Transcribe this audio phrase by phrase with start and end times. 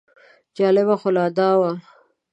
[0.57, 1.71] جالبه خو لا دا وه.